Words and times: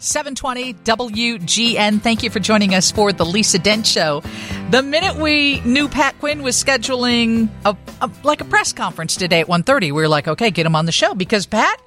720 0.00 0.74
WGN. 0.74 2.00
Thank 2.00 2.22
you 2.22 2.30
for 2.30 2.40
joining 2.40 2.74
us 2.74 2.90
for 2.90 3.12
the 3.12 3.24
Lisa 3.24 3.58
Dent 3.58 3.86
Show. 3.86 4.22
The 4.70 4.82
minute 4.82 5.16
we 5.16 5.60
knew 5.60 5.88
Pat 5.88 6.18
Quinn 6.18 6.42
was 6.42 6.62
scheduling 6.62 7.48
a, 7.64 7.76
a 8.00 8.10
like 8.24 8.40
a 8.40 8.44
press 8.44 8.72
conference 8.72 9.16
today 9.16 9.40
at 9.40 9.46
1.30, 9.46 9.82
we 9.82 9.92
were 9.92 10.08
like, 10.08 10.26
okay, 10.26 10.50
get 10.50 10.66
him 10.66 10.74
on 10.74 10.86
the 10.86 10.92
show 10.92 11.14
because 11.14 11.46
Pat, 11.46 11.80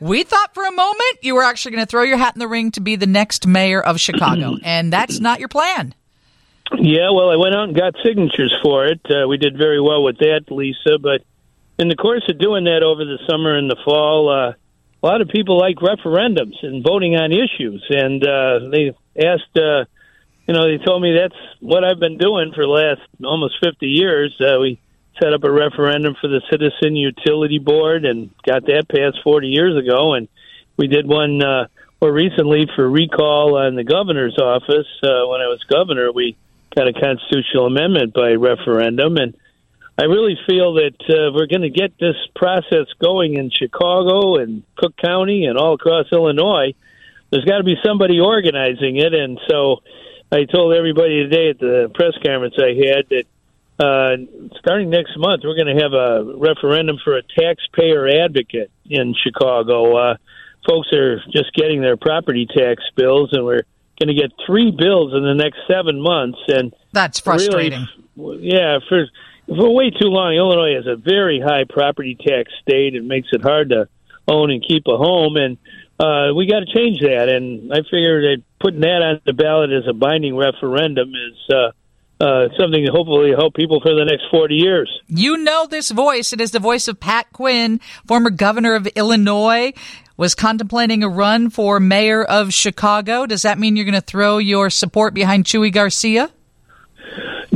we 0.00 0.22
thought 0.22 0.54
for 0.54 0.64
a 0.64 0.72
moment 0.72 1.18
you 1.22 1.34
were 1.34 1.42
actually 1.42 1.72
going 1.72 1.84
to 1.84 1.90
throw 1.90 2.02
your 2.02 2.16
hat 2.16 2.34
in 2.34 2.38
the 2.38 2.48
ring 2.48 2.70
to 2.72 2.80
be 2.80 2.96
the 2.96 3.06
next 3.06 3.46
mayor 3.46 3.82
of 3.82 4.00
Chicago, 4.00 4.56
and 4.62 4.92
that's 4.92 5.20
not 5.20 5.38
your 5.38 5.48
plan. 5.48 5.94
Yeah, 6.76 7.10
well, 7.10 7.30
I 7.30 7.36
went 7.36 7.54
out 7.54 7.64
and 7.68 7.76
got 7.76 7.94
signatures 8.04 8.54
for 8.62 8.86
it. 8.86 9.00
Uh, 9.08 9.26
we 9.26 9.38
did 9.38 9.56
very 9.56 9.80
well 9.80 10.02
with 10.02 10.18
that, 10.18 10.44
Lisa. 10.50 10.98
But 11.00 11.22
in 11.78 11.88
the 11.88 11.96
course 11.96 12.22
of 12.28 12.38
doing 12.38 12.64
that 12.64 12.82
over 12.82 13.04
the 13.04 13.18
summer 13.28 13.56
and 13.56 13.70
the 13.70 13.76
fall, 13.84 14.28
uh, 14.28 14.52
a 15.02 15.06
lot 15.06 15.20
of 15.20 15.28
people 15.28 15.58
like 15.58 15.76
referendums 15.76 16.62
and 16.62 16.82
voting 16.82 17.14
on 17.16 17.32
issues, 17.32 17.84
and 17.90 18.26
uh, 18.26 18.68
they 18.70 18.94
asked. 19.16 19.56
Uh, 19.56 19.84
you 20.46 20.54
know, 20.54 20.66
they 20.66 20.82
told 20.82 21.02
me 21.02 21.12
that's 21.12 21.38
what 21.60 21.84
I've 21.84 22.00
been 22.00 22.16
doing 22.16 22.52
for 22.54 22.64
the 22.64 22.72
last 22.72 23.02
almost 23.22 23.56
50 23.62 23.84
years. 23.84 24.34
Uh, 24.40 24.58
we 24.58 24.80
set 25.20 25.34
up 25.34 25.44
a 25.44 25.52
referendum 25.52 26.16
for 26.18 26.28
the 26.28 26.40
Citizen 26.50 26.96
Utility 26.96 27.58
Board 27.58 28.06
and 28.06 28.30
got 28.46 28.64
that 28.64 28.86
passed 28.88 29.22
40 29.22 29.48
years 29.48 29.76
ago, 29.76 30.14
and 30.14 30.26
we 30.78 30.86
did 30.86 31.06
one 31.06 31.42
uh, 31.42 31.66
more 32.00 32.12
recently 32.12 32.66
for 32.74 32.88
recall 32.88 33.58
on 33.58 33.74
the 33.74 33.84
governor's 33.84 34.38
office. 34.38 34.86
Uh, 35.02 35.26
when 35.28 35.42
I 35.42 35.48
was 35.48 35.62
governor, 35.68 36.12
we 36.12 36.36
got 36.74 36.88
a 36.88 36.92
constitutional 36.92 37.66
amendment 37.66 38.14
by 38.14 38.32
referendum, 38.32 39.16
and 39.16 39.34
I 39.98 40.04
really 40.04 40.38
feel 40.46 40.74
that 40.74 40.96
uh, 41.08 41.32
we're 41.34 41.46
going 41.46 41.62
to 41.62 41.70
get 41.70 41.98
this 41.98 42.14
process 42.36 42.86
going 43.00 43.34
in 43.34 43.50
Chicago 43.50 44.36
and 44.36 44.62
Cook 44.76 44.96
County 44.96 45.46
and 45.46 45.58
all 45.58 45.74
across 45.74 46.06
Illinois. 46.12 46.72
There's 47.30 47.44
got 47.44 47.58
to 47.58 47.64
be 47.64 47.74
somebody 47.84 48.20
organizing 48.20 48.96
it, 48.96 49.12
and 49.12 49.40
so 49.50 49.82
I 50.30 50.44
told 50.44 50.74
everybody 50.74 51.24
today 51.24 51.50
at 51.50 51.58
the 51.58 51.90
press 51.92 52.12
conference 52.24 52.54
I 52.58 52.74
had 52.74 53.08
that 53.10 53.24
uh, 53.80 54.16
starting 54.60 54.90
next 54.90 55.16
month 55.16 55.42
we're 55.44 55.54
going 55.54 55.76
to 55.76 55.82
have 55.82 55.92
a 55.92 56.34
referendum 56.36 56.98
for 57.02 57.16
a 57.16 57.22
taxpayer 57.22 58.08
advocate 58.24 58.70
in 58.88 59.14
Chicago. 59.14 59.96
Uh, 59.96 60.16
folks 60.66 60.92
are 60.92 61.20
just 61.32 61.52
getting 61.54 61.80
their 61.80 61.96
property 61.96 62.46
tax 62.46 62.82
bills, 62.94 63.30
and 63.32 63.44
we're 63.44 63.64
going 64.00 64.14
to 64.14 64.20
get 64.20 64.30
three 64.46 64.70
bills 64.70 65.12
in 65.12 65.24
the 65.24 65.34
next 65.34 65.58
seven 65.66 66.00
months, 66.00 66.38
and 66.46 66.72
that's 66.92 67.18
frustrating. 67.18 67.86
Really, 68.16 68.52
yeah, 68.52 68.78
for 68.88 69.06
for 69.48 69.74
way 69.74 69.90
too 69.90 70.08
long, 70.08 70.34
Illinois 70.34 70.78
is 70.78 70.86
a 70.86 70.96
very 70.96 71.40
high 71.40 71.64
property 71.68 72.14
tax 72.14 72.52
state. 72.62 72.94
It 72.94 73.04
makes 73.04 73.28
it 73.32 73.42
hard 73.42 73.70
to 73.70 73.88
own 74.28 74.50
and 74.50 74.62
keep 74.66 74.84
a 74.86 74.96
home, 74.96 75.36
and 75.36 75.56
uh, 75.98 76.34
we 76.34 76.46
got 76.46 76.60
to 76.60 76.66
change 76.66 77.00
that. 77.00 77.28
And 77.28 77.72
I 77.72 77.78
figure 77.82 78.22
that 78.22 78.42
putting 78.60 78.80
that 78.80 79.02
on 79.02 79.20
the 79.24 79.32
ballot 79.32 79.70
as 79.72 79.84
a 79.88 79.94
binding 79.94 80.36
referendum 80.36 81.10
is 81.10 81.54
uh, 81.54 81.72
uh, 82.20 82.48
something 82.58 82.84
to 82.84 82.92
hopefully 82.92 83.30
help 83.30 83.54
people 83.54 83.80
for 83.80 83.94
the 83.94 84.04
next 84.04 84.24
40 84.30 84.54
years. 84.54 84.90
You 85.08 85.38
know 85.38 85.66
this 85.66 85.90
voice. 85.90 86.32
It 86.32 86.40
is 86.40 86.50
the 86.50 86.58
voice 86.58 86.88
of 86.88 87.00
Pat 87.00 87.32
Quinn, 87.32 87.80
former 88.06 88.30
governor 88.30 88.74
of 88.74 88.86
Illinois, 88.88 89.72
was 90.16 90.34
contemplating 90.34 91.02
a 91.02 91.08
run 91.08 91.48
for 91.48 91.80
mayor 91.80 92.22
of 92.22 92.52
Chicago. 92.52 93.24
Does 93.24 93.42
that 93.42 93.58
mean 93.58 93.76
you're 93.76 93.84
going 93.84 93.94
to 93.94 94.00
throw 94.00 94.38
your 94.38 94.68
support 94.68 95.14
behind 95.14 95.44
Chuy 95.44 95.72
Garcia? 95.72 96.30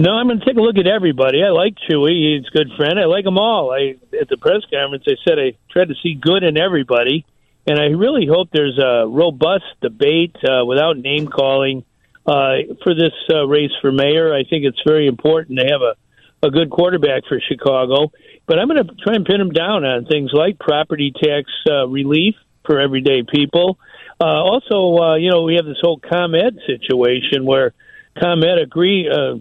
No, 0.03 0.15
I'm 0.15 0.27
going 0.27 0.41
to 0.41 0.45
take 0.45 0.57
a 0.57 0.61
look 0.61 0.79
at 0.79 0.89
everybody. 0.89 1.45
I 1.45 1.51
like 1.51 1.77
Chuy; 1.89 2.35
he's 2.35 2.49
a 2.49 2.51
good 2.51 2.73
friend. 2.77 2.99
I 2.99 3.05
like 3.05 3.25
them 3.25 3.39
all. 3.39 3.71
I 3.71 3.95
at 4.21 4.29
the 4.29 4.37
press 4.37 4.63
conference, 4.69 5.05
I 5.07 5.15
said 5.25 5.39
I 5.39 5.53
tried 5.71 5.91
to 5.91 5.95
see 6.03 6.15
good 6.15 6.43
in 6.43 6.59
everybody, 6.59 7.25
and 7.69 7.79
I 7.79 7.85
really 7.95 8.27
hope 8.27 8.49
there's 8.53 8.81
a 8.81 9.07
robust 9.07 9.63
debate 9.81 10.35
uh, 10.43 10.65
without 10.65 10.99
name 10.99 11.29
calling 11.29 11.85
uh, 12.27 12.67
for 12.83 12.97
this 12.97 13.13
uh, 13.33 13.47
race 13.47 13.71
for 13.81 13.93
mayor. 13.93 14.35
I 14.35 14.43
think 14.43 14.65
it's 14.65 14.83
very 14.85 15.07
important 15.07 15.61
to 15.61 15.67
have 15.67 15.83
a 15.83 15.95
a 16.45 16.51
good 16.51 16.69
quarterback 16.69 17.23
for 17.29 17.39
Chicago, 17.39 18.11
but 18.49 18.59
I'm 18.59 18.67
going 18.67 18.85
to 18.85 18.95
try 19.05 19.15
and 19.15 19.25
pin 19.25 19.41
him 19.41 19.51
down 19.51 19.85
on 19.85 20.07
things 20.07 20.33
like 20.33 20.59
property 20.59 21.13
tax 21.13 21.49
uh, 21.71 21.87
relief 21.87 22.35
for 22.67 22.81
everyday 22.81 23.23
people. 23.23 23.79
Uh, 24.21 24.25
also, 24.25 24.99
uh, 25.01 25.15
you 25.15 25.31
know, 25.31 25.43
we 25.43 25.55
have 25.55 25.65
this 25.65 25.79
whole 25.81 26.01
ComEd 26.01 26.59
situation 26.67 27.47
where 27.47 27.73
ComEd 28.21 28.59
agree, 28.59 29.09
uh, 29.09 29.35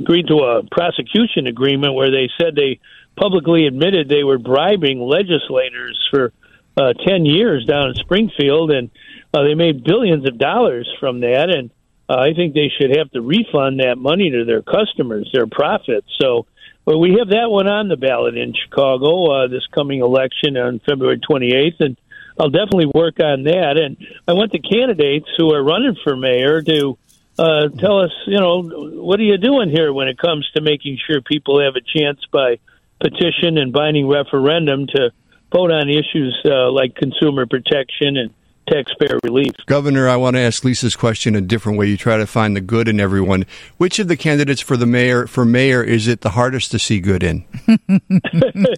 agreed 0.00 0.26
to 0.28 0.36
a 0.36 0.62
prosecution 0.70 1.46
agreement 1.46 1.94
where 1.94 2.10
they 2.10 2.28
said 2.38 2.54
they 2.54 2.80
publicly 3.16 3.66
admitted 3.66 4.08
they 4.08 4.24
were 4.24 4.38
bribing 4.38 5.00
legislators 5.00 5.98
for 6.10 6.32
uh, 6.76 6.92
10 7.06 7.24
years 7.24 7.64
down 7.64 7.90
in 7.90 7.94
Springfield, 7.94 8.70
and 8.70 8.90
uh, 9.32 9.42
they 9.42 9.54
made 9.54 9.84
billions 9.84 10.26
of 10.26 10.38
dollars 10.38 10.92
from 11.00 11.20
that. 11.20 11.48
And 11.50 11.70
uh, 12.08 12.18
I 12.18 12.34
think 12.34 12.54
they 12.54 12.70
should 12.78 12.96
have 12.96 13.10
to 13.12 13.22
refund 13.22 13.80
that 13.80 13.96
money 13.96 14.30
to 14.30 14.44
their 14.44 14.62
customers, 14.62 15.30
their 15.32 15.46
profits. 15.46 16.08
So 16.20 16.46
well, 16.84 17.00
we 17.00 17.16
have 17.18 17.28
that 17.28 17.48
one 17.48 17.66
on 17.66 17.88
the 17.88 17.96
ballot 17.96 18.36
in 18.36 18.52
Chicago 18.52 19.44
uh, 19.44 19.48
this 19.48 19.66
coming 19.74 20.00
election 20.00 20.56
on 20.56 20.80
February 20.86 21.18
28th. 21.18 21.80
And 21.80 21.96
I'll 22.38 22.50
definitely 22.50 22.90
work 22.94 23.20
on 23.20 23.44
that. 23.44 23.78
And 23.78 23.96
I 24.28 24.34
want 24.34 24.52
the 24.52 24.58
candidates 24.58 25.28
who 25.38 25.54
are 25.54 25.62
running 25.62 25.96
for 26.04 26.16
mayor 26.16 26.60
to 26.62 26.98
uh, 27.38 27.68
tell 27.68 28.00
us, 28.00 28.12
you 28.26 28.38
know, 28.38 28.62
what 28.62 29.18
are 29.18 29.24
you 29.24 29.38
doing 29.38 29.70
here 29.70 29.92
when 29.92 30.08
it 30.08 30.18
comes 30.18 30.48
to 30.54 30.60
making 30.62 30.98
sure 31.06 31.20
people 31.20 31.60
have 31.60 31.74
a 31.76 31.80
chance 31.80 32.20
by 32.32 32.58
petition 33.00 33.58
and 33.58 33.72
binding 33.72 34.08
referendum 34.08 34.86
to 34.86 35.10
vote 35.52 35.70
on 35.70 35.88
issues 35.88 36.36
uh, 36.44 36.70
like 36.70 36.94
consumer 36.94 37.46
protection 37.46 38.16
and 38.16 38.34
taxpayer 38.68 39.18
relief. 39.22 39.52
Governor, 39.66 40.08
I 40.08 40.16
want 40.16 40.36
to 40.36 40.40
ask 40.40 40.64
Lisa's 40.64 40.96
question 40.96 41.34
a 41.34 41.40
different 41.40 41.78
way. 41.78 41.86
You 41.86 41.96
try 41.96 42.16
to 42.16 42.26
find 42.26 42.56
the 42.56 42.60
good 42.60 42.88
in 42.88 43.00
everyone. 43.00 43.46
Which 43.76 43.98
of 43.98 44.08
the 44.08 44.16
candidates 44.16 44.60
for 44.60 44.76
the 44.76 44.86
mayor 44.86 45.26
for 45.26 45.44
mayor 45.44 45.82
is 45.82 46.08
it 46.08 46.22
the 46.22 46.30
hardest 46.30 46.70
to 46.72 46.78
see 46.78 47.00
good 47.00 47.22
in? 47.22 47.44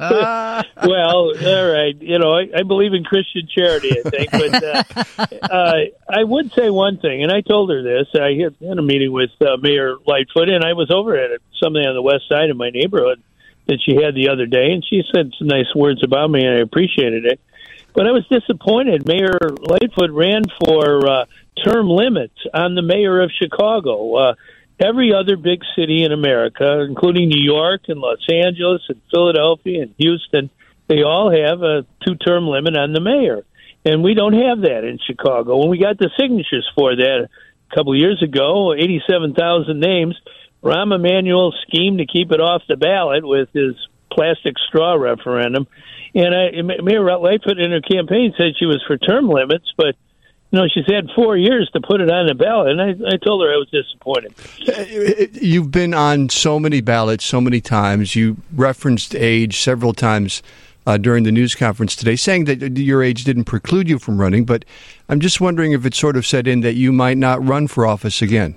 well, 0.00 0.64
all 0.82 1.72
right. 1.72 1.96
You 2.00 2.18
know, 2.18 2.32
I, 2.32 2.48
I, 2.56 2.62
believe 2.62 2.92
in 2.92 3.04
Christian 3.04 3.48
charity. 3.52 3.98
I 3.98 4.10
think, 4.10 4.30
but 4.30 4.64
uh, 4.64 4.84
uh, 5.42 5.76
I 6.08 6.24
would 6.24 6.52
say 6.52 6.70
one 6.70 6.98
thing, 6.98 7.22
and 7.22 7.32
I 7.32 7.40
told 7.40 7.70
her 7.70 7.82
this. 7.82 8.08
I 8.14 8.34
had, 8.42 8.56
had 8.66 8.78
a 8.78 8.82
meeting 8.82 9.12
with 9.12 9.30
uh, 9.40 9.56
Mayor 9.60 9.96
Lightfoot, 10.06 10.48
and 10.48 10.64
I 10.64 10.72
was 10.72 10.90
over 10.90 11.16
at 11.16 11.30
something 11.62 11.82
on 11.82 11.94
the 11.94 12.02
west 12.02 12.28
side 12.28 12.50
of 12.50 12.56
my 12.56 12.70
neighborhood 12.70 13.22
that 13.66 13.80
she 13.84 13.96
had 13.96 14.14
the 14.14 14.28
other 14.28 14.46
day, 14.46 14.70
and 14.72 14.84
she 14.88 15.02
said 15.14 15.32
some 15.38 15.48
nice 15.48 15.74
words 15.74 16.02
about 16.04 16.30
me, 16.30 16.44
and 16.44 16.56
I 16.56 16.60
appreciated 16.60 17.26
it. 17.26 17.40
But 17.96 18.06
I 18.06 18.12
was 18.12 18.26
disappointed. 18.28 19.06
Mayor 19.06 19.38
Lightfoot 19.40 20.10
ran 20.10 20.42
for 20.62 21.08
uh, 21.08 21.24
term 21.64 21.88
limits 21.88 22.36
on 22.52 22.74
the 22.74 22.82
mayor 22.82 23.22
of 23.22 23.30
Chicago. 23.32 24.14
Uh, 24.14 24.34
every 24.78 25.14
other 25.14 25.38
big 25.38 25.62
city 25.74 26.04
in 26.04 26.12
America, 26.12 26.84
including 26.86 27.30
New 27.30 27.42
York 27.42 27.84
and 27.88 27.98
Los 27.98 28.18
Angeles 28.30 28.82
and 28.90 29.00
Philadelphia 29.10 29.82
and 29.82 29.94
Houston, 29.96 30.50
they 30.88 31.04
all 31.04 31.30
have 31.30 31.62
a 31.62 31.86
two 32.06 32.16
term 32.16 32.46
limit 32.46 32.76
on 32.76 32.92
the 32.92 33.00
mayor. 33.00 33.46
And 33.86 34.04
we 34.04 34.12
don't 34.12 34.34
have 34.34 34.60
that 34.60 34.84
in 34.84 34.98
Chicago. 34.98 35.56
When 35.56 35.70
we 35.70 35.78
got 35.78 35.96
the 35.96 36.10
signatures 36.20 36.68
for 36.76 36.94
that 36.96 37.28
a 37.70 37.74
couple 37.74 37.92
of 37.92 37.98
years 37.98 38.22
ago, 38.22 38.74
87,000 38.74 39.80
names, 39.80 40.20
Rahm 40.62 40.94
Emanuel 40.94 41.54
schemed 41.66 41.98
to 41.98 42.06
keep 42.06 42.30
it 42.30 42.40
off 42.40 42.60
the 42.68 42.76
ballot 42.76 43.26
with 43.26 43.48
his 43.54 43.74
plastic 44.16 44.54
straw 44.68 44.94
referendum. 44.94 45.66
And 46.14 46.34
I, 46.34 46.80
Mayor 46.82 47.04
Lightfoot 47.18 47.58
in 47.58 47.70
her 47.72 47.80
campaign 47.80 48.32
said 48.36 48.54
she 48.58 48.64
was 48.64 48.82
for 48.86 48.96
term 48.96 49.28
limits, 49.28 49.66
but 49.76 49.94
you 50.50 50.60
know, 50.60 50.68
she's 50.72 50.86
had 50.86 51.08
four 51.14 51.36
years 51.36 51.68
to 51.74 51.80
put 51.80 52.00
it 52.00 52.10
on 52.10 52.26
the 52.28 52.34
ballot, 52.34 52.70
and 52.70 52.80
I, 52.80 53.14
I 53.14 53.16
told 53.16 53.42
her 53.42 53.52
I 53.52 53.56
was 53.56 53.68
disappointed. 53.70 54.32
Uh, 54.66 55.26
you've 55.32 55.70
been 55.70 55.92
on 55.92 56.28
so 56.28 56.60
many 56.60 56.80
ballots 56.80 57.24
so 57.24 57.40
many 57.40 57.60
times. 57.60 58.14
You 58.14 58.36
referenced 58.54 59.14
age 59.14 59.60
several 59.60 59.92
times 59.92 60.42
uh, 60.86 60.96
during 60.96 61.24
the 61.24 61.32
news 61.32 61.54
conference 61.54 61.96
today, 61.96 62.14
saying 62.14 62.44
that 62.44 62.78
your 62.78 63.02
age 63.02 63.24
didn't 63.24 63.44
preclude 63.44 63.88
you 63.88 63.98
from 63.98 64.18
running. 64.20 64.44
But 64.44 64.64
I'm 65.08 65.20
just 65.20 65.40
wondering 65.40 65.72
if 65.72 65.84
it 65.84 65.94
sort 65.94 66.16
of 66.16 66.24
set 66.24 66.46
in 66.46 66.60
that 66.60 66.74
you 66.74 66.92
might 66.92 67.18
not 67.18 67.44
run 67.44 67.66
for 67.66 67.84
office 67.84 68.22
again. 68.22 68.54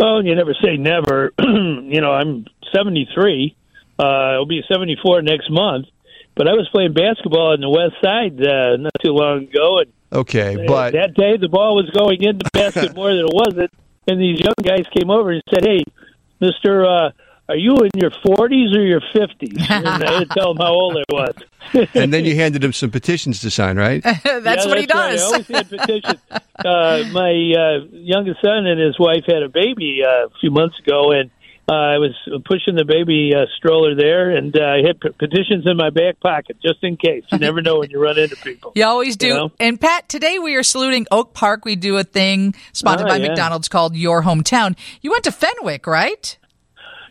Oh, 0.00 0.20
you 0.20 0.34
never 0.34 0.54
say 0.54 0.76
never. 0.76 1.32
you 1.38 2.00
know, 2.00 2.12
I'm 2.12 2.46
73. 2.74 3.54
Uh, 3.98 4.38
I'll 4.38 4.46
be 4.46 4.62
74 4.70 5.22
next 5.22 5.50
month. 5.50 5.86
But 6.38 6.46
I 6.46 6.52
was 6.52 6.68
playing 6.70 6.92
basketball 6.92 7.52
on 7.52 7.60
the 7.60 7.68
west 7.68 7.96
side 8.00 8.40
uh, 8.40 8.76
not 8.76 8.92
too 9.02 9.10
long 9.10 9.48
ago, 9.48 9.80
and 9.80 9.92
okay, 10.12 10.56
but 10.68 10.92
that 10.92 11.14
day 11.14 11.36
the 11.36 11.48
ball 11.48 11.74
was 11.74 11.90
going 11.90 12.22
into 12.22 12.44
the 12.44 12.50
basket 12.52 12.94
more 12.94 13.08
than 13.08 13.26
it 13.26 13.34
wasn't, 13.34 13.72
and 14.06 14.20
these 14.20 14.38
young 14.38 14.54
guys 14.62 14.86
came 14.96 15.10
over 15.10 15.32
and 15.32 15.42
said, 15.52 15.64
"Hey, 15.64 15.82
Mister, 16.40 16.86
uh, 16.86 17.10
are 17.48 17.56
you 17.56 17.74
in 17.78 17.90
your 17.96 18.12
40s 18.12 18.76
or 18.76 18.82
your 18.82 19.00
50s?" 19.00 19.68
And 19.68 19.88
I 19.88 20.20
didn't 20.20 20.28
tell 20.36 20.54
them 20.54 20.64
how 20.64 20.72
old 20.72 20.96
I 20.96 21.12
was. 21.12 21.34
and 21.94 22.12
then 22.14 22.24
you 22.24 22.36
handed 22.36 22.62
him 22.62 22.72
some 22.72 22.92
petitions 22.92 23.40
to 23.40 23.50
sign, 23.50 23.76
right? 23.76 24.00
that's 24.04 24.24
yeah, 24.24 24.34
what 24.34 24.44
that's 24.44 24.64
he 24.64 24.86
does. 24.86 24.94
Right. 24.94 25.18
I 25.18 25.22
always 25.24 25.48
had 25.48 25.68
petitions. 25.68 26.22
uh, 26.64 27.04
my 27.10 27.32
uh, 27.58 27.84
youngest 27.90 28.42
son 28.42 28.64
and 28.64 28.80
his 28.80 28.96
wife 28.96 29.24
had 29.26 29.42
a 29.42 29.48
baby 29.48 30.04
uh, 30.06 30.26
a 30.26 30.30
few 30.40 30.52
months 30.52 30.78
ago, 30.78 31.10
and 31.10 31.32
uh, 31.68 31.72
I 31.72 31.98
was 31.98 32.14
pushing 32.46 32.76
the 32.76 32.84
baby 32.86 33.32
uh, 33.36 33.44
stroller 33.58 33.94
there, 33.94 34.30
and 34.30 34.56
uh, 34.56 34.62
I 34.64 34.76
had 34.86 35.00
p- 35.00 35.10
petitions 35.10 35.66
in 35.66 35.76
my 35.76 35.90
back 35.90 36.18
pocket 36.18 36.56
just 36.62 36.82
in 36.82 36.96
case. 36.96 37.24
You 37.30 37.38
never 37.38 37.60
know 37.60 37.80
when 37.80 37.90
you 37.90 38.02
run 38.02 38.18
into 38.18 38.36
people. 38.36 38.72
You 38.74 38.84
always 38.86 39.16
do. 39.16 39.26
You 39.26 39.34
know? 39.34 39.52
And 39.60 39.78
Pat, 39.78 40.08
today 40.08 40.38
we 40.38 40.54
are 40.56 40.62
saluting 40.62 41.06
Oak 41.10 41.34
Park. 41.34 41.66
We 41.66 41.76
do 41.76 41.96
a 41.98 42.04
thing 42.04 42.54
sponsored 42.72 43.06
Oh, 43.06 43.10
by 43.10 43.16
yeah. 43.16 43.28
McDonald's 43.28 43.68
called 43.68 43.94
Your 43.96 44.22
Hometown. 44.22 44.76
You 45.02 45.10
went 45.10 45.24
to 45.24 45.32
Fenwick, 45.32 45.86
right? 45.86 46.38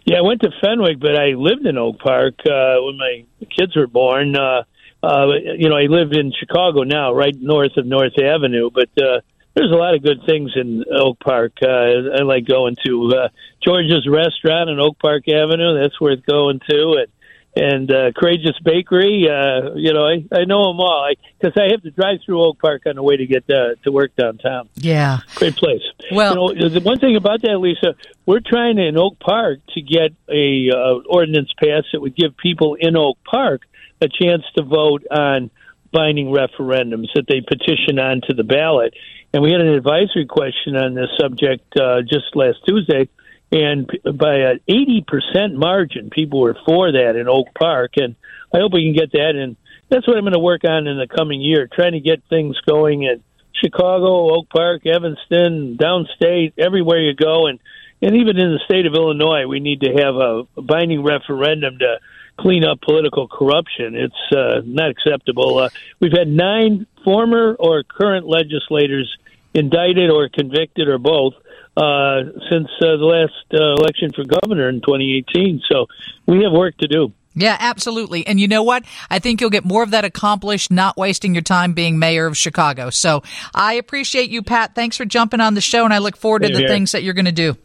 Yeah, 0.06 0.18
I 0.18 0.22
went 0.22 0.42
to 0.42 0.50
Fenwick, 0.62 1.00
but 1.00 1.16
I 1.16 1.36
lived 1.36 1.66
in 1.66 1.78
Oak 1.78 2.00
Park 2.00 2.36
uh, 2.46 2.78
when 2.82 2.98
my 2.98 3.26
kids 3.56 3.76
were 3.76 3.88
born. 3.88 4.36
Uh, 4.36 4.64
uh, 5.04 5.28
you 5.58 5.70
know, 5.70 5.76
I 5.76 5.84
live 5.84 6.14
in 6.14 6.32
Chicago 6.40 6.82
now, 6.82 7.14
right 7.14 7.36
north 7.40 7.78
of 7.78 7.86
North 7.86 8.14
Avenue, 8.18 8.72
but 8.74 8.90
uh, 8.98 9.20
there's 9.58 9.72
a 9.72 9.76
lot 9.76 9.96
of 9.96 10.04
good 10.04 10.22
things 10.28 10.52
in 10.56 10.84
Oak 10.96 11.20
Park. 11.20 11.54
Uh, 11.62 11.68
I 11.68 12.24
like 12.24 12.46
going 12.46 12.76
to 12.86 13.14
uh, 13.16 13.30
George's 13.64 14.08
Restaurant 14.08 14.70
in 14.70 14.80
Oak 14.80 15.00
Park 15.00 15.28
Avenue. 15.28 15.82
That's 15.82 16.00
worth 16.00 16.24
going 16.26 16.60
to, 16.70 16.98
and 17.00 17.08
and 17.56 17.92
uh, 17.92 18.12
Courageous 18.16 18.58
Bakery. 18.64 19.28
Uh, 19.28 19.74
you 19.76 19.94
know, 19.94 20.06
I, 20.06 20.24
I 20.32 20.46
know 20.46 20.68
them 20.68 20.80
all 20.80 21.10
because 21.40 21.60
I, 21.60 21.72
have 21.72 21.82
to 21.82 21.92
drive 21.92 22.20
through 22.24 22.44
Oak 22.44 22.60
Park 22.60 22.84
on 22.86 22.96
the 22.96 23.02
way 23.04 23.18
to 23.18 23.26
get 23.26 23.50
uh, 23.50 23.76
to 23.84 23.92
work 23.92 24.16
downtown. 24.16 24.70
Yeah. 24.76 25.20
Great 25.36 25.56
place. 25.56 25.82
Well- 26.12 26.54
you 26.54 26.62
know, 26.62 26.70
the 26.70 26.82
one 26.82 27.00
thing 27.00 27.16
about 27.16 27.42
that, 27.42 27.58
Lisa, 27.58 27.96
we're 28.28 28.42
trying 28.46 28.78
in 28.78 28.96
Oak 28.96 29.18
Park 29.20 29.60
to 29.74 29.82
get 29.82 30.14
a 30.30 30.70
uh, 30.70 31.00
ordinance 31.10 31.50
passed 31.58 31.88
that 31.94 32.02
would 32.02 32.16
give 32.16 32.38
people 32.38 32.76
in 32.76 32.96
Oak 32.96 33.18
Park 33.24 33.64
a 34.02 34.08
chance 34.08 34.44
to 34.56 34.64
vote 34.64 35.04
on 35.10 35.50
binding 35.92 36.28
referendums 36.28 37.08
that 37.16 37.26
they 37.28 37.42
petition 37.42 37.98
onto 37.98 38.34
the 38.34 38.44
ballot. 38.44 38.94
And 39.34 39.44
we 39.44 39.52
had 39.52 39.62
an 39.62 39.68
advisory 39.68 40.26
question 40.26 40.76
on 40.76 40.94
this 40.94 41.10
subject 41.20 41.76
uh, 41.78 42.02
just 42.02 42.36
last 42.36 42.60
Tuesday, 42.66 43.10
and 43.52 43.90
by 44.16 44.36
an 44.36 44.60
eighty 44.68 45.04
percent 45.06 45.56
margin, 45.56 46.10
people 46.10 46.40
were 46.40 46.58
for 46.66 46.92
that 46.92 47.16
in 47.16 47.28
Oak 47.28 47.48
Park. 47.54 47.92
And 47.98 48.16
I 48.54 48.60
hope 48.60 48.74
we 48.74 48.86
can 48.86 48.94
get 48.94 49.12
that. 49.12 49.36
And 49.36 49.58
that's 49.90 50.08
what 50.08 50.18
I'm 50.18 50.24
going 50.24 50.34
to 50.34 50.40
work 50.40 50.64
on 50.64 50.88
in 50.88 50.98
the 50.98 51.08
coming 51.08 51.42
year, 51.42 51.68
trying 51.68 51.94
to 51.94 52.00
get 52.00 52.24
things 52.30 52.60
going 52.62 53.04
in 53.04 53.22
Chicago, 53.54 54.36
Oak 54.36 54.50
Park, 54.50 54.86
Evanston, 54.86 55.78
downstate, 55.78 56.54
everywhere 56.58 57.02
you 57.02 57.14
go, 57.14 57.48
and 57.48 57.60
and 58.02 58.16
even 58.16 58.38
in 58.38 58.52
the 58.52 58.60
state 58.66 58.86
of 58.86 58.94
Illinois, 58.94 59.48
we 59.48 59.60
need 59.60 59.82
to 59.82 59.92
have 59.94 60.16
a, 60.16 60.44
a 60.56 60.62
binding 60.62 61.04
referendum 61.04 61.80
to 61.80 62.00
clean 62.40 62.64
up 62.64 62.82
political 62.82 63.28
corruption. 63.28 63.96
It's 63.96 64.36
uh, 64.36 64.62
not 64.66 64.90
acceptable. 64.90 65.60
Uh, 65.60 65.70
we've 66.00 66.12
had 66.12 66.28
nine 66.28 66.88
former 67.04 67.56
or 67.60 67.84
current 67.84 68.28
legislators 68.28 69.16
indicted 69.54 70.10
or 70.10 70.30
convicted 70.30 70.88
or 70.88 70.98
both 70.98 71.34
uh, 71.76 72.24
since 72.50 72.68
uh, 72.82 72.98
the 72.98 73.06
last 73.06 73.34
uh, 73.54 73.74
election 73.74 74.12
for 74.16 74.24
governor 74.24 74.70
in 74.70 74.82
2018. 74.82 75.62
So 75.70 75.88
we 76.26 76.44
have 76.44 76.52
work 76.52 76.78
to 76.78 76.88
do. 76.88 77.14
Yeah, 77.36 77.56
absolutely. 77.60 78.26
And 78.26 78.40
you 78.40 78.48
know 78.48 78.64
what? 78.64 78.84
I 79.12 79.20
think 79.20 79.42
you'll 79.42 79.52
get 79.52 79.64
more 79.64 79.84
of 79.84 79.92
that 79.92 80.04
accomplished, 80.04 80.72
not 80.72 80.98
wasting 80.98 81.36
your 81.36 81.44
time 81.44 81.74
being 81.74 82.00
mayor 82.00 82.26
of 82.26 82.36
Chicago. 82.36 82.90
So 82.90 83.22
I 83.54 83.74
appreciate 83.74 84.32
you, 84.32 84.42
Pat. 84.42 84.74
Thanks 84.74 84.98
for 84.98 85.06
jumping 85.06 85.40
on 85.40 85.54
the 85.54 85.62
show, 85.62 85.86
and 85.86 85.94
I 85.94 86.00
look 86.00 86.18
forward 86.18 86.42
to 86.44 86.50
the 86.50 86.68
things 86.68 86.94
that 86.94 87.04
you're 87.04 87.14
going 87.14 87.26
to 87.26 87.32
do. 87.32 87.56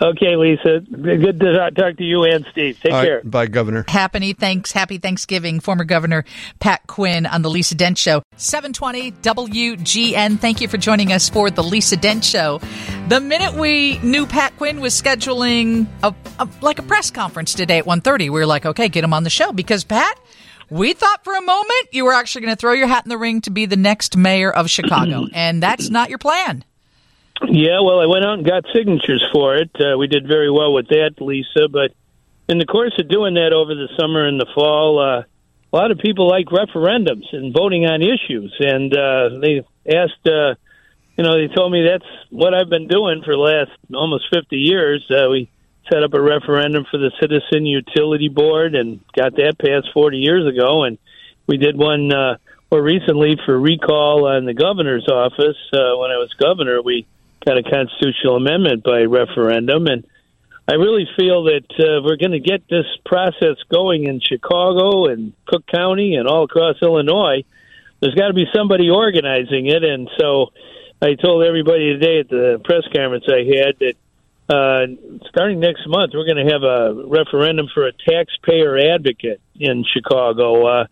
Okay, 0.00 0.36
Lisa. 0.36 0.80
Good 0.80 1.40
to 1.40 1.70
talk 1.74 1.96
to 1.96 2.04
you 2.04 2.24
and 2.24 2.46
Steve. 2.50 2.78
Take 2.80 2.92
All 2.92 3.02
care. 3.02 3.16
right, 3.16 3.30
bye, 3.30 3.46
Governor. 3.46 3.84
Happy 3.88 4.32
thanks, 4.32 4.72
happy 4.72 4.98
Thanksgiving, 4.98 5.60
former 5.60 5.84
Governor 5.84 6.24
Pat 6.60 6.86
Quinn 6.86 7.26
on 7.26 7.42
the 7.42 7.50
Lisa 7.50 7.74
Dent 7.74 7.98
Show. 7.98 8.22
720 8.36 9.12
WGN. 9.12 10.38
Thank 10.38 10.60
you 10.60 10.68
for 10.68 10.76
joining 10.76 11.12
us 11.12 11.28
for 11.28 11.50
the 11.50 11.62
Lisa 11.62 11.96
Dent 11.96 12.24
Show. 12.24 12.60
The 13.08 13.20
minute 13.20 13.54
we 13.54 13.98
knew 13.98 14.26
Pat 14.26 14.56
Quinn 14.56 14.80
was 14.80 15.00
scheduling 15.00 15.86
a, 16.02 16.14
a 16.38 16.48
like 16.60 16.78
a 16.78 16.82
press 16.82 17.10
conference 17.10 17.54
today 17.54 17.78
at 17.78 17.84
1.30, 17.84 18.20
we 18.20 18.30
were 18.30 18.46
like, 18.46 18.66
okay, 18.66 18.88
get 18.88 19.04
him 19.04 19.12
on 19.12 19.24
the 19.24 19.30
show 19.30 19.52
because 19.52 19.84
Pat, 19.84 20.18
we 20.70 20.92
thought 20.92 21.24
for 21.24 21.34
a 21.34 21.40
moment 21.42 21.88
you 21.92 22.04
were 22.04 22.12
actually 22.12 22.42
going 22.42 22.52
to 22.52 22.60
throw 22.60 22.72
your 22.72 22.86
hat 22.86 23.04
in 23.04 23.08
the 23.08 23.18
ring 23.18 23.40
to 23.42 23.50
be 23.50 23.66
the 23.66 23.76
next 23.76 24.16
mayor 24.16 24.52
of 24.52 24.70
Chicago, 24.70 25.26
and 25.32 25.62
that's 25.62 25.90
not 25.90 26.08
your 26.08 26.18
plan. 26.18 26.64
Yeah, 27.46 27.80
well, 27.80 28.00
I 28.00 28.06
went 28.06 28.24
out 28.24 28.38
and 28.38 28.46
got 28.46 28.64
signatures 28.74 29.24
for 29.32 29.56
it. 29.56 29.70
Uh, 29.78 29.96
we 29.96 30.08
did 30.08 30.26
very 30.26 30.50
well 30.50 30.72
with 30.72 30.88
that, 30.88 31.14
Lisa. 31.20 31.68
But 31.70 31.92
in 32.48 32.58
the 32.58 32.66
course 32.66 32.92
of 32.98 33.08
doing 33.08 33.34
that 33.34 33.52
over 33.52 33.74
the 33.74 33.88
summer 33.98 34.26
and 34.26 34.40
the 34.40 34.46
fall, 34.54 34.98
uh, 34.98 35.22
a 35.72 35.76
lot 35.76 35.90
of 35.90 35.98
people 35.98 36.28
like 36.28 36.46
referendums 36.46 37.32
and 37.32 37.54
voting 37.54 37.86
on 37.86 38.02
issues. 38.02 38.54
And 38.58 38.92
uh, 38.92 39.38
they 39.40 39.64
asked, 39.86 40.26
uh, 40.26 40.54
you 41.16 41.24
know, 41.24 41.38
they 41.38 41.52
told 41.54 41.70
me 41.70 41.86
that's 41.86 42.10
what 42.30 42.54
I've 42.54 42.70
been 42.70 42.88
doing 42.88 43.22
for 43.24 43.34
the 43.34 43.40
last 43.40 43.70
almost 43.94 44.26
50 44.32 44.56
years. 44.56 45.04
Uh, 45.10 45.28
we 45.30 45.50
set 45.92 46.02
up 46.02 46.14
a 46.14 46.20
referendum 46.20 46.86
for 46.90 46.98
the 46.98 47.12
Citizen 47.20 47.66
Utility 47.66 48.28
Board 48.28 48.74
and 48.74 49.00
got 49.16 49.36
that 49.36 49.56
passed 49.58 49.92
40 49.94 50.18
years 50.18 50.46
ago. 50.46 50.84
And 50.84 50.98
we 51.46 51.56
did 51.56 51.78
one 51.78 52.12
uh, 52.12 52.38
more 52.70 52.82
recently 52.82 53.36
for 53.46 53.58
recall 53.58 54.26
on 54.26 54.44
the 54.44 54.54
governor's 54.54 55.06
office. 55.08 55.56
Uh, 55.72 55.96
when 55.96 56.10
I 56.10 56.18
was 56.18 56.32
governor, 56.38 56.82
we 56.82 57.06
got 57.44 57.58
a 57.58 57.62
constitutional 57.62 58.36
amendment 58.36 58.84
by 58.84 59.02
referendum, 59.02 59.86
and 59.86 60.04
I 60.68 60.74
really 60.74 61.08
feel 61.16 61.44
that 61.44 61.64
uh, 61.78 62.02
we're 62.04 62.16
going 62.16 62.32
to 62.32 62.40
get 62.40 62.68
this 62.68 62.84
process 63.06 63.56
going 63.70 64.04
in 64.04 64.20
Chicago 64.20 65.06
and 65.06 65.32
Cook 65.46 65.66
County 65.66 66.16
and 66.16 66.28
all 66.28 66.44
across 66.44 66.76
Illinois. 66.82 67.44
There's 68.00 68.14
got 68.14 68.28
to 68.28 68.34
be 68.34 68.44
somebody 68.54 68.90
organizing 68.90 69.66
it, 69.66 69.82
and 69.82 70.10
so 70.18 70.52
I 71.00 71.14
told 71.14 71.44
everybody 71.44 71.94
today 71.94 72.20
at 72.20 72.28
the 72.28 72.60
press 72.62 72.82
conference 72.94 73.24
I 73.28 73.44
had 73.44 73.78
that 73.78 73.94
uh, 74.50 75.28
starting 75.28 75.60
next 75.60 75.86
month 75.86 76.12
we're 76.14 76.24
going 76.24 76.44
to 76.44 76.52
have 76.52 76.62
a 76.62 77.04
referendum 77.06 77.68
for 77.72 77.86
a 77.86 77.92
taxpayer 77.92 78.78
advocate 78.94 79.40
in 79.58 79.84
Chicago. 79.84 80.66
Uh, 80.66 80.86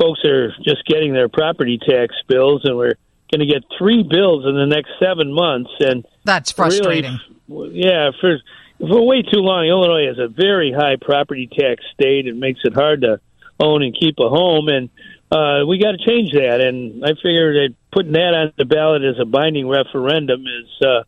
folks 0.00 0.24
are 0.24 0.52
just 0.64 0.84
getting 0.86 1.12
their 1.12 1.28
property 1.28 1.78
tax 1.78 2.14
bills, 2.26 2.62
and 2.64 2.76
we're 2.76 2.94
going 3.30 3.40
to 3.40 3.46
get 3.46 3.62
three 3.78 4.02
bills 4.02 4.44
in 4.46 4.54
the 4.54 4.66
next 4.66 4.90
seven 5.00 5.32
months, 5.32 5.70
and 5.80 6.04
That's 6.24 6.52
frustrating. 6.52 7.18
Really, 7.48 7.80
yeah, 7.80 8.10
for 8.20 8.38
for 8.78 9.06
way 9.06 9.22
too 9.22 9.40
long, 9.40 9.66
Illinois 9.66 10.10
is 10.10 10.18
a 10.18 10.28
very 10.28 10.72
high 10.72 10.96
property 11.00 11.46
tax 11.46 11.82
state. 11.94 12.26
It 12.26 12.36
makes 12.36 12.60
it 12.64 12.74
hard 12.74 13.02
to 13.02 13.20
own 13.58 13.82
and 13.82 13.94
keep 13.98 14.16
a 14.18 14.28
home, 14.28 14.68
and 14.68 14.88
uh, 15.30 15.66
we 15.66 15.78
got 15.78 15.92
to 15.92 15.98
change 15.98 16.32
that. 16.32 16.60
And 16.60 17.04
I 17.04 17.10
figure 17.14 17.52
that 17.54 17.74
putting 17.92 18.12
that 18.12 18.34
on 18.34 18.52
the 18.56 18.64
ballot 18.64 19.02
as 19.04 19.16
a 19.20 19.24
binding 19.24 19.68
referendum 19.68 20.44
is 20.46 20.86
uh, 20.86 21.02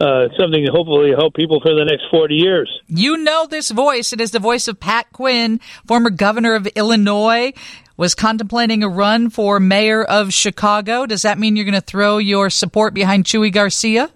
uh, 0.00 0.28
something 0.38 0.64
to 0.64 0.72
hopefully 0.72 1.10
help 1.10 1.34
people 1.34 1.60
for 1.60 1.74
the 1.74 1.84
next 1.84 2.04
forty 2.10 2.36
years. 2.36 2.70
You 2.86 3.16
know 3.18 3.46
this 3.46 3.70
voice. 3.70 4.12
It 4.12 4.20
is 4.20 4.30
the 4.30 4.38
voice 4.38 4.68
of 4.68 4.80
Pat 4.80 5.12
Quinn, 5.12 5.60
former 5.86 6.10
governor 6.10 6.54
of 6.54 6.66
Illinois, 6.68 7.52
was 7.98 8.14
contemplating 8.14 8.82
a 8.82 8.88
run 8.88 9.28
for 9.28 9.60
mayor 9.60 10.02
of 10.02 10.32
Chicago. 10.32 11.04
Does 11.04 11.22
that 11.22 11.38
mean 11.38 11.56
you're 11.56 11.66
going 11.66 11.74
to 11.74 11.80
throw 11.80 12.16
your 12.16 12.48
support 12.48 12.94
behind 12.94 13.24
Chuy 13.24 13.52
Garcia? 13.52 14.10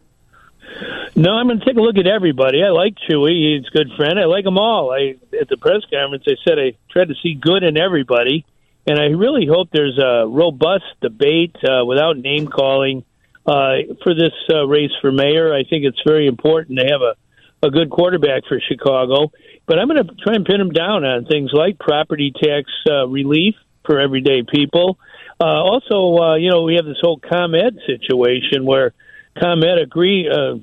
No, 1.14 1.32
I'm 1.32 1.48
going 1.48 1.58
to 1.58 1.64
take 1.66 1.76
a 1.76 1.80
look 1.80 1.98
at 1.98 2.06
everybody. 2.06 2.62
I 2.62 2.70
like 2.70 2.94
Chuy; 2.94 3.58
he's 3.58 3.66
a 3.66 3.76
good 3.76 3.90
friend. 3.96 4.18
I 4.18 4.24
like 4.24 4.44
them 4.44 4.56
all. 4.56 4.92
I 4.92 5.16
at 5.38 5.48
the 5.48 5.58
press 5.58 5.82
conference, 5.92 6.24
I 6.26 6.36
said 6.48 6.58
I 6.58 6.72
tried 6.90 7.08
to 7.08 7.14
see 7.22 7.34
good 7.34 7.62
in 7.64 7.76
everybody, 7.76 8.46
and 8.86 8.98
I 8.98 9.06
really 9.08 9.46
hope 9.46 9.68
there's 9.72 9.98
a 9.98 10.26
robust 10.26 10.84
debate 11.02 11.56
uh, 11.62 11.84
without 11.84 12.16
name 12.16 12.46
calling 12.46 13.04
uh, 13.44 13.92
for 14.02 14.14
this 14.14 14.32
uh, 14.48 14.64
race 14.66 14.92
for 15.02 15.12
mayor. 15.12 15.52
I 15.52 15.64
think 15.64 15.84
it's 15.84 16.00
very 16.06 16.28
important 16.28 16.78
to 16.78 16.86
have 16.86 17.02
a 17.02 17.16
a 17.64 17.70
good 17.70 17.90
quarterback 17.90 18.44
for 18.48 18.60
Chicago. 18.60 19.32
But 19.66 19.78
I'm 19.78 19.88
going 19.88 20.04
to 20.04 20.14
try 20.14 20.34
and 20.34 20.44
pin 20.44 20.60
him 20.60 20.70
down 20.70 21.04
on 21.04 21.24
things 21.26 21.50
like 21.52 21.78
property 21.78 22.32
tax 22.32 22.70
uh, 22.90 23.06
relief 23.06 23.54
for 23.84 24.00
everyday 24.00 24.42
people. 24.42 24.98
Uh, 25.40 25.44
also, 25.44 26.22
uh, 26.22 26.36
you 26.36 26.50
know, 26.50 26.62
we 26.62 26.76
have 26.76 26.84
this 26.84 26.98
whole 27.00 27.18
ComEd 27.18 27.78
situation 27.86 28.64
where 28.64 28.92
ComEd 29.40 29.78
agree, 29.78 30.28
uh, 30.28 30.54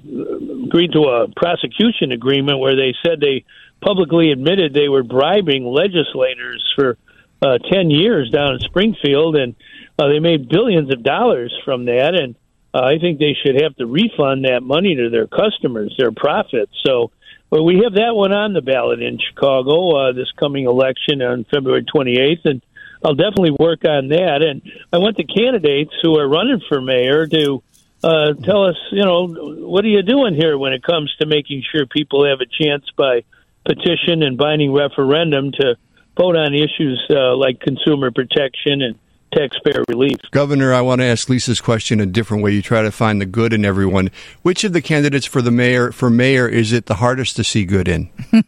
agreed 0.66 0.92
to 0.94 1.02
a 1.04 1.28
prosecution 1.36 2.12
agreement 2.12 2.60
where 2.60 2.76
they 2.76 2.94
said 3.06 3.20
they 3.20 3.46
publicly 3.82 4.32
admitted 4.32 4.74
they 4.74 4.90
were 4.90 5.04
bribing 5.04 5.66
legislators 5.66 6.64
for 6.76 6.98
uh, 7.42 7.58
10 7.72 7.90
years 7.90 8.30
down 8.30 8.56
in 8.56 8.60
Springfield, 8.60 9.36
and 9.36 9.56
uh, 9.98 10.08
they 10.08 10.20
made 10.20 10.50
billions 10.50 10.92
of 10.92 11.04
dollars 11.04 11.54
from 11.66 11.86
that. 11.86 12.14
And 12.14 12.36
uh, 12.74 12.84
I 12.84 13.00
think 13.00 13.20
they 13.20 13.36
should 13.44 13.62
have 13.62 13.76
to 13.78 13.86
refund 13.86 14.46
that 14.46 14.62
money 14.62 14.96
to 14.96 15.10
their 15.10 15.28
customers, 15.28 15.96
their 15.98 16.12
profits. 16.12 16.74
So 16.86 17.12
well, 17.50 17.66
we 17.66 17.82
have 17.84 17.94
that 17.94 18.14
one 18.14 18.32
on 18.32 18.54
the 18.54 18.62
ballot 18.62 19.02
in 19.02 19.18
Chicago 19.18 19.96
uh, 19.96 20.12
this 20.14 20.32
coming 20.40 20.66
election 20.66 21.22
on 21.22 21.46
February 21.52 21.84
28th, 21.84 22.46
and 22.46 22.62
I'll 23.04 23.16
definitely 23.16 23.56
work 23.58 23.86
on 23.86 24.10
that. 24.10 24.42
And 24.42 24.62
I 24.92 24.98
want 24.98 25.18
the 25.18 25.24
candidates 25.24 25.94
who 26.02 26.18
are 26.20 26.28
running 26.28 26.62
for 26.68 26.82
mayor 26.82 27.28
to 27.28 27.64
uh, 28.04 28.34
tell 28.34 28.66
us, 28.66 28.78
you 28.92 29.04
know, 29.04 29.28
what 29.28 29.84
are 29.86 29.90
you 29.90 30.04
doing 30.04 30.36
here 30.36 30.58
when 30.58 30.74
it 30.74 30.84
comes 30.84 31.14
to 31.20 31.26
making 31.26 31.64
sure 31.72 31.86
people 31.86 32.26
have 32.26 32.40
a 32.42 32.46
chance 32.46 32.86
by 32.98 33.24
petition 33.66 34.24
and 34.24 34.38
binding 34.38 34.74
referendum 34.74 35.52
to 35.52 35.76
vote 36.18 36.36
on 36.36 36.54
issues 36.54 37.02
uh, 37.10 37.36
like 37.36 37.60
consumer 37.60 38.12
protection 38.12 38.82
and 38.82 39.00
taxpayer 39.32 39.84
relief. 39.88 40.18
Governor, 40.32 40.74
I 40.74 40.82
want 40.82 41.02
to 41.02 41.06
ask 41.06 41.30
Lisa's 41.30 41.62
question 41.62 42.00
a 42.00 42.06
different 42.06 42.44
way. 42.44 42.52
You 42.52 42.62
try 42.62 42.82
to 42.82 42.92
find 42.92 43.22
the 43.22 43.26
good 43.26 43.54
in 43.54 43.66
everyone. 43.66 44.12
Which 44.42 44.64
of 44.64 44.74
the 44.74 44.82
candidates 44.82 45.26
for 45.26 45.42
the 45.42 45.52
mayor 45.52 45.92
for 45.92 46.10
mayor 46.10 46.48
is 46.48 46.72
it 46.72 46.86
the 46.88 46.96
hardest 46.96 47.36
to 47.38 47.44
see 47.44 47.66
good 47.66 47.88
in? 47.88 48.10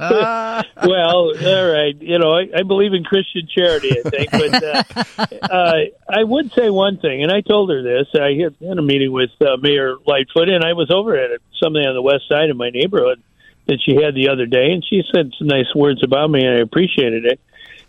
well, 0.00 0.64
all 0.82 1.72
right. 1.72 1.96
You 2.00 2.18
know, 2.18 2.32
I, 2.32 2.48
I 2.54 2.62
believe 2.62 2.92
in 2.92 3.04
Christian 3.04 3.48
charity. 3.52 3.98
I 3.98 4.08
think, 4.08 4.30
but 4.30 4.62
uh, 4.62 4.82
uh, 5.42 5.76
I 6.08 6.24
would 6.24 6.52
say 6.52 6.70
one 6.70 6.98
thing, 6.98 7.22
and 7.22 7.32
I 7.32 7.40
told 7.40 7.70
her 7.70 7.82
this. 7.82 8.08
I 8.14 8.32
had, 8.42 8.54
had 8.66 8.78
a 8.78 8.82
meeting 8.82 9.12
with 9.12 9.30
uh, 9.40 9.56
Mayor 9.60 9.96
Lightfoot, 10.06 10.48
and 10.48 10.64
I 10.64 10.72
was 10.72 10.90
over 10.90 11.16
at 11.16 11.30
something 11.62 11.82
on 11.82 11.94
the 11.94 12.02
west 12.02 12.28
side 12.28 12.50
of 12.50 12.56
my 12.56 12.70
neighborhood 12.70 13.22
that 13.66 13.80
she 13.84 13.96
had 13.96 14.14
the 14.14 14.28
other 14.28 14.46
day, 14.46 14.70
and 14.70 14.84
she 14.88 15.02
said 15.12 15.32
some 15.38 15.48
nice 15.48 15.74
words 15.74 16.02
about 16.04 16.30
me, 16.30 16.44
and 16.44 16.56
I 16.56 16.60
appreciated 16.60 17.26
it. 17.26 17.40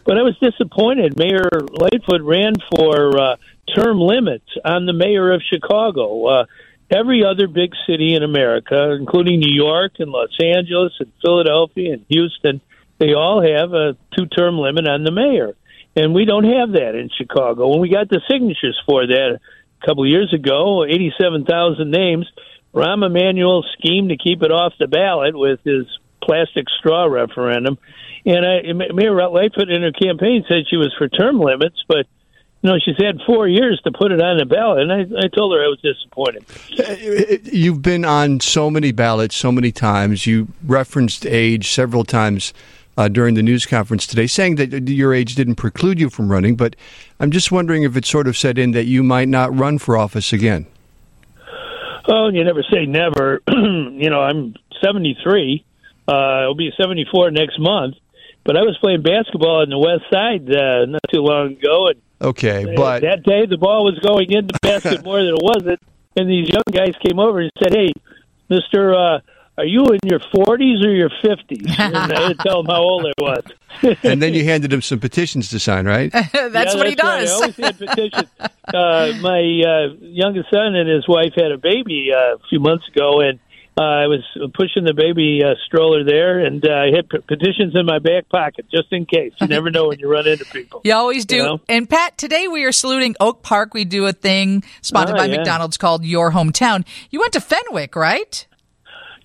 But 0.07 0.17
I 0.17 0.23
was 0.23 0.37
disappointed. 0.39 1.17
Mayor 1.17 1.49
Lightfoot 1.51 2.21
ran 2.21 2.53
for 2.71 3.19
uh, 3.19 3.35
term 3.75 3.99
limits 3.99 4.47
on 4.63 4.85
the 4.85 4.93
mayor 4.93 5.33
of 5.33 5.41
Chicago. 5.43 6.25
Uh, 6.25 6.45
every 6.89 7.25
other 7.25 7.47
big 7.47 7.73
city 7.85 8.15
in 8.15 8.23
America, 8.23 8.95
including 8.97 9.41
New 9.41 9.53
York 9.53 9.99
and 9.99 10.09
Los 10.09 10.35
Angeles 10.41 10.93
and 11.01 11.11
Philadelphia 11.21 11.93
and 11.93 12.05
Houston, 12.07 12.61
they 12.99 13.13
all 13.13 13.41
have 13.41 13.73
a 13.73 13.97
two-term 14.17 14.57
limit 14.57 14.87
on 14.87 15.03
the 15.03 15.11
mayor, 15.11 15.55
and 15.95 16.15
we 16.15 16.23
don't 16.23 16.45
have 16.45 16.71
that 16.71 16.95
in 16.95 17.09
Chicago. 17.15 17.67
When 17.67 17.81
we 17.81 17.89
got 17.89 18.07
the 18.09 18.21
signatures 18.31 18.81
for 18.87 19.05
that 19.05 19.39
a 19.39 19.85
couple 19.85 20.03
of 20.03 20.09
years 20.09 20.33
ago, 20.33 20.85
eighty-seven 20.85 21.45
thousand 21.45 21.91
names. 21.91 22.25
Rahm 22.73 23.03
Emanuel 23.03 23.63
schemed 23.77 24.09
to 24.09 24.17
keep 24.17 24.43
it 24.43 24.51
off 24.51 24.73
the 24.77 24.87
ballot 24.87 25.35
with 25.35 25.59
his 25.63 25.87
plastic 26.27 26.65
straw 26.79 27.05
referendum. 27.05 27.77
And 28.25 28.46
I, 28.46 28.91
Mayor 28.93 29.29
Lightfoot 29.29 29.69
in 29.69 29.81
her 29.81 29.91
campaign 29.91 30.43
said 30.48 30.65
she 30.69 30.75
was 30.75 30.93
for 30.98 31.07
term 31.07 31.39
limits, 31.39 31.77
but 31.88 32.05
you 32.62 32.72
know, 32.72 32.79
she's 32.84 32.98
had 32.98 33.19
four 33.25 33.48
years 33.48 33.79
to 33.84 33.91
put 33.91 34.12
it 34.12 34.19
on 34.19 34.38
the 34.38 34.46
ballot, 34.46 34.81
and 34.81 34.91
I, 34.91 35.25
I 35.25 35.27
told 35.27 35.53
her 35.53 35.63
I 35.63 35.67
was 35.67 35.79
disappointed. 35.81 36.43
You've 37.53 37.81
been 37.81 38.03
on 38.03 38.39
so 38.39 38.72
many 38.72 38.91
ballots 38.91 39.36
so 39.36 39.51
many 39.51 39.72
times. 39.72 40.25
You 40.25 40.48
referenced 40.65 41.25
age 41.25 41.72
several 41.72 42.03
times 42.03 42.53
uh, 42.98 43.07
during 43.07 43.36
the 43.36 43.43
news 43.43 43.65
conference 43.65 44.07
today, 44.07 44.25
saying 44.25 44.55
that 44.55 44.89
your 44.89 45.13
age 45.13 45.36
didn't 45.36 45.55
preclude 45.55 46.00
you 46.00 46.10
from 46.10 46.31
running. 46.31 46.55
But 46.55 46.75
I'm 47.19 47.29
just 47.29 47.51
wondering 47.51 47.84
if 47.84 47.96
it 47.96 48.05
sort 48.05 48.27
of 48.27 48.36
set 48.36 48.57
in 48.57 48.72
that 48.72 48.86
you 48.86 49.03
might 49.03 49.29
not 49.29 49.55
run 49.55 49.77
for 49.77 49.96
office 49.96 50.34
again. 50.34 50.65
Oh, 52.10 52.29
you 52.29 52.43
never 52.43 52.63
say 52.63 52.86
never. 52.86 53.41
you 53.48 54.10
know, 54.10 54.22
I'm 54.22 54.55
73. 54.84 55.63
Uh, 56.07 56.47
I'll 56.47 56.55
be 56.55 56.71
74 56.79 57.31
next 57.31 57.59
month. 57.59 57.95
But 58.43 58.55
I 58.55 58.61
was 58.61 58.77
playing 58.79 59.01
basketball 59.01 59.61
on 59.61 59.69
the 59.69 59.77
west 59.77 60.03
side 60.09 60.49
uh, 60.49 60.85
not 60.85 61.01
too 61.11 61.19
long 61.19 61.57
ago, 61.57 61.89
and 61.89 62.01
okay, 62.21 62.65
but 62.77 63.01
that 63.01 63.23
day 63.23 63.45
the 63.45 63.57
ball 63.57 63.83
was 63.83 63.99
going 63.99 64.31
into 64.31 64.53
the 64.53 64.59
basket 64.61 65.03
more 65.03 65.17
than 65.17 65.35
it 65.35 65.43
wasn't, 65.43 65.81
and 66.15 66.29
these 66.29 66.47
young 66.47 66.63
guys 66.71 66.95
came 67.05 67.19
over 67.19 67.41
and 67.41 67.51
said, 67.61 67.73
"Hey, 67.75 67.91
Mister, 68.47 68.95
uh, 68.95 69.19
are 69.57 69.65
you 69.65 69.85
in 69.87 69.99
your 70.05 70.19
40s 70.19 70.85
or 70.85 70.91
your 70.91 71.09
50s?" 71.09 71.77
And 71.77 71.97
I 71.97 72.29
didn't 72.29 72.37
tell 72.45 72.63
them 72.63 72.73
how 72.73 72.81
old 72.81 73.05
I 73.05 73.21
was. 73.21 73.43
and 74.03 74.21
then 74.21 74.33
you 74.33 74.45
handed 74.45 74.71
him 74.71 74.81
some 74.81 75.01
petitions 75.01 75.49
to 75.49 75.59
sign, 75.59 75.85
right? 75.85 76.09
that's 76.13 76.33
yeah, 76.33 76.43
what 76.43 76.53
that's 76.53 76.73
he 76.73 76.95
does. 76.95 77.03
Right. 77.03 77.27
I 77.27 77.31
always 77.33 77.57
had 77.57 77.77
petitions. 77.77 78.31
uh, 78.73 79.11
my 79.19 79.39
uh, 79.67 79.93
youngest 79.99 80.49
son 80.51 80.73
and 80.73 80.87
his 80.87 81.05
wife 81.05 81.33
had 81.35 81.51
a 81.51 81.57
baby 81.57 82.13
uh, 82.13 82.35
a 82.35 82.39
few 82.49 82.61
months 82.61 82.87
ago, 82.87 83.19
and 83.19 83.39
uh, 83.77 83.81
I 83.81 84.07
was 84.07 84.24
pushing 84.55 84.86
the 84.86 84.93
baby 84.96 85.41
uh, 85.46 85.53
stroller 85.67 86.03
there, 86.03 86.39
and 86.39 86.65
uh, 86.67 86.72
I 86.74 86.86
had 86.96 87.07
p- 87.10 87.19
petitions 87.19 87.75
in 87.75 87.86
my 87.86 88.00
back 88.00 88.27
pocket 88.27 88.65
just 88.72 88.91
in 88.91 89.05
case. 89.05 89.34
You 89.39 89.48
never 89.48 89.69
know 89.69 89.89
when 89.89 90.00
you 90.00 90.10
run 90.12 90.27
into 90.27 90.46
people. 90.46 90.81
You 90.84 90.93
always 90.93 91.25
do. 91.25 91.36
You 91.36 91.43
know? 91.43 91.62
And 91.69 91.88
Pat, 91.88 92.17
today 92.17 92.48
we 92.48 92.63
are 92.63 92.72
saluting 92.72 93.15
Oak 93.19 93.43
Park. 93.43 93.75
We 93.75 93.86
do 93.86 94.05
a 94.07 94.13
thing 94.13 94.63
sponsored 94.81 95.15
Oh, 95.15 95.19
by 95.19 95.25
yeah. 95.25 95.38
McDonald's 95.38 95.77
called 95.77 96.03
Your 96.05 96.31
Hometown. 96.31 96.86
You 97.12 97.19
went 97.19 97.34
to 97.34 97.41
Fenwick, 97.41 97.96
right? 97.96 98.48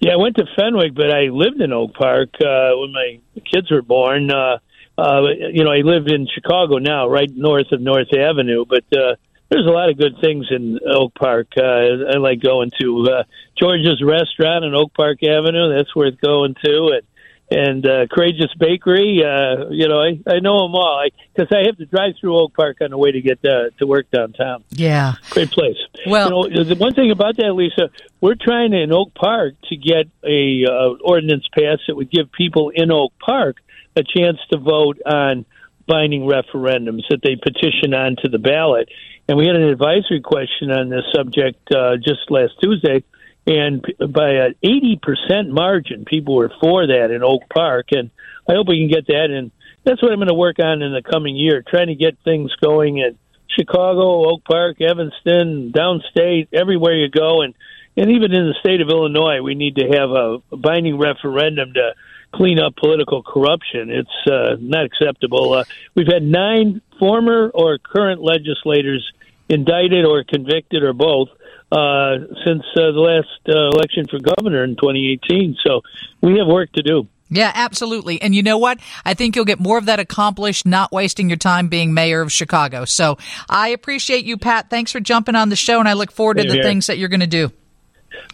Yeah, 0.00 0.12
I 0.12 0.16
went 0.16 0.36
to 0.36 0.44
Fenwick, 0.56 0.94
but 0.94 1.10
I 1.10 1.30
lived 1.30 1.60
in 1.60 1.72
Oak 1.72 1.94
Park 1.94 2.30
uh, 2.40 2.72
when 2.76 2.92
my 2.92 3.20
kids 3.50 3.70
were 3.70 3.82
born. 3.82 4.30
Uh, 4.30 4.58
uh, 4.98 5.22
you 5.50 5.64
know, 5.64 5.70
I 5.70 5.78
live 5.78 6.08
in 6.08 6.26
Chicago 6.34 6.76
now, 6.76 7.08
right 7.08 7.30
north 7.34 7.72
of 7.72 7.80
North 7.80 8.08
Avenue, 8.12 8.64
but 8.68 8.84
uh, 8.94 9.14
there's 9.52 9.66
a 9.66 9.70
lot 9.70 9.90
of 9.90 9.98
good 9.98 10.16
things 10.20 10.46
in 10.50 10.78
Oak 10.90 11.14
Park. 11.14 11.48
Uh, 11.56 11.62
I 11.62 12.16
like 12.18 12.40
going 12.40 12.70
to 12.80 13.08
uh, 13.10 13.22
George's 13.58 14.02
Restaurant 14.02 14.64
in 14.64 14.74
Oak 14.74 14.94
Park 14.94 15.22
Avenue. 15.22 15.74
That's 15.74 15.94
worth 15.94 16.18
going 16.20 16.54
to, 16.64 16.92
and 16.94 17.02
and 17.50 17.86
uh, 17.86 18.06
Courageous 18.10 18.52
Bakery. 18.58 19.22
Uh, 19.22 19.68
you 19.68 19.88
know, 19.88 20.00
I, 20.00 20.18
I 20.26 20.38
know 20.40 20.62
them 20.62 20.74
all 20.74 21.04
because 21.34 21.54
I, 21.54 21.66
have 21.66 21.76
to 21.76 21.84
drive 21.84 22.14
through 22.18 22.38
Oak 22.38 22.54
Park 22.54 22.78
on 22.80 22.90
the 22.90 22.96
way 22.96 23.12
to 23.12 23.20
get 23.20 23.44
uh, 23.44 23.68
to 23.78 23.86
work 23.86 24.10
downtown. 24.10 24.64
Yeah. 24.70 25.14
Great 25.30 25.50
place. 25.50 25.76
Well- 26.06 26.48
you 26.48 26.56
know, 26.56 26.64
the 26.64 26.76
one 26.76 26.94
thing 26.94 27.10
about 27.10 27.36
that, 27.36 27.52
Lisa, 27.52 27.90
we're 28.22 28.36
trying 28.40 28.72
in 28.72 28.90
Oak 28.90 29.12
Park 29.14 29.54
to 29.68 29.76
get 29.76 30.06
a 30.24 30.64
uh, 30.64 30.94
ordinance 31.04 31.46
passed 31.52 31.82
that 31.88 31.96
would 31.96 32.10
give 32.10 32.32
people 32.32 32.70
in 32.70 32.90
Oak 32.90 33.12
Park 33.18 33.56
a 33.96 34.02
chance 34.02 34.38
to 34.50 34.56
vote 34.56 34.98
on 35.04 35.44
binding 35.86 36.22
referendums 36.22 37.02
that 37.10 37.20
they 37.22 37.36
petition 37.36 37.92
onto 37.92 38.28
the 38.28 38.38
ballot. 38.38 38.88
And 39.28 39.38
we 39.38 39.46
had 39.46 39.56
an 39.56 39.62
advisory 39.62 40.20
question 40.20 40.70
on 40.70 40.88
this 40.88 41.04
subject 41.14 41.70
uh, 41.72 41.96
just 41.96 42.30
last 42.30 42.54
Tuesday, 42.60 43.04
and 43.46 43.84
by 44.10 44.30
an 44.30 44.54
eighty 44.62 44.98
percent 45.00 45.48
margin, 45.50 46.04
people 46.04 46.34
were 46.34 46.52
for 46.60 46.86
that 46.86 47.10
in 47.10 47.22
Oak 47.22 47.42
Park. 47.48 47.86
And 47.92 48.10
I 48.48 48.54
hope 48.54 48.68
we 48.68 48.80
can 48.80 48.88
get 48.88 49.06
that. 49.06 49.30
And 49.30 49.50
that's 49.84 50.02
what 50.02 50.12
I'm 50.12 50.18
going 50.18 50.28
to 50.28 50.34
work 50.34 50.58
on 50.58 50.82
in 50.82 50.92
the 50.92 51.02
coming 51.02 51.36
year, 51.36 51.62
trying 51.62 51.88
to 51.88 51.94
get 51.94 52.18
things 52.24 52.54
going 52.56 52.98
in 52.98 53.16
Chicago, 53.48 54.28
Oak 54.30 54.44
Park, 54.44 54.80
Evanston, 54.80 55.72
downstate, 55.72 56.48
everywhere 56.52 56.96
you 56.96 57.08
go, 57.08 57.42
and 57.42 57.54
and 57.96 58.10
even 58.10 58.32
in 58.32 58.46
the 58.46 58.54
state 58.60 58.80
of 58.80 58.88
Illinois, 58.88 59.42
we 59.42 59.54
need 59.54 59.76
to 59.76 59.86
have 59.88 60.10
a 60.10 60.38
binding 60.56 60.98
referendum 60.98 61.74
to 61.74 61.94
clean 62.34 62.58
up 62.58 62.76
political 62.76 63.22
corruption. 63.22 63.90
It's 63.90 64.30
uh, 64.30 64.56
not 64.60 64.84
acceptable. 64.84 65.54
Uh, 65.54 65.64
we've 65.94 66.06
had 66.06 66.22
nine 66.22 66.80
former 66.98 67.50
or 67.52 67.78
current 67.78 68.22
legislators 68.22 69.10
indicted 69.48 70.04
or 70.04 70.24
convicted 70.24 70.82
or 70.82 70.92
both 70.92 71.28
uh, 71.70 72.18
since 72.44 72.62
uh, 72.76 72.92
the 72.92 73.00
last 73.00 73.28
uh, 73.48 73.68
election 73.68 74.06
for 74.08 74.18
governor 74.18 74.64
in 74.64 74.76
2018. 74.76 75.56
So 75.64 75.82
we 76.20 76.38
have 76.38 76.46
work 76.46 76.72
to 76.72 76.82
do. 76.82 77.08
Yeah, 77.30 77.50
absolutely. 77.54 78.20
And 78.20 78.34
you 78.34 78.42
know 78.42 78.58
what? 78.58 78.78
I 79.06 79.14
think 79.14 79.36
you'll 79.36 79.46
get 79.46 79.58
more 79.58 79.78
of 79.78 79.86
that 79.86 79.98
accomplished, 79.98 80.66
not 80.66 80.92
wasting 80.92 81.30
your 81.30 81.38
time 81.38 81.68
being 81.68 81.94
mayor 81.94 82.20
of 82.20 82.30
Chicago. 82.30 82.84
So 82.84 83.16
I 83.48 83.68
appreciate 83.68 84.26
you, 84.26 84.36
Pat. 84.36 84.68
Thanks 84.68 84.92
for 84.92 85.00
jumping 85.00 85.34
on 85.34 85.48
the 85.48 85.56
show, 85.56 85.80
and 85.80 85.88
I 85.88 85.94
look 85.94 86.12
forward 86.12 86.36
to 86.36 86.44
the 86.44 86.62
things 86.62 86.88
that 86.88 86.98
you're 86.98 87.08
going 87.08 87.20
to 87.20 87.26
do. 87.26 87.50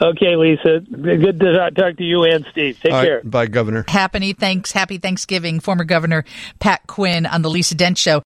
Okay, 0.01 0.37
Lisa. 0.37 0.81
Good 0.81 1.41
to 1.41 1.71
talk 1.75 1.97
to 1.97 2.05
you 2.05 2.25
and 2.25 2.47
Steve. 2.51 2.79
Take 2.81 2.93
All 2.93 2.99
right, 2.99 3.05
care. 3.05 3.21
bye, 3.25 3.47
Governor. 3.47 3.85
Happy 3.89 4.33
thanks, 4.33 4.73
happy 4.73 4.99
Thanksgiving, 4.99 5.61
former 5.61 5.85
Governor 5.85 6.25
Pat 6.59 6.87
Quinn 6.87 7.27
on 7.27 7.43
the 7.43 7.51
Lisa 7.51 7.75
Dent 7.75 7.99
Show. 7.99 8.17